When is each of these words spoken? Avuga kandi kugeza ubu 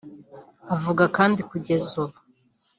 Avuga 0.75 1.03
kandi 1.17 1.39
kugeza 1.49 1.91
ubu 2.03 2.17